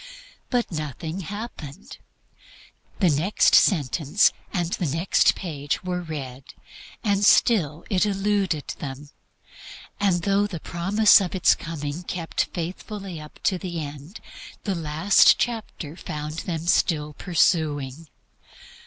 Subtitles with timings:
[0.49, 1.99] But nothing happened.
[2.99, 6.43] The next sentence and the next page were read,
[7.03, 9.11] and still it eluded them;
[9.99, 14.19] and though the promise of its coming kept faithfully up to the end,
[14.63, 18.07] the last chapter found them still pursuing.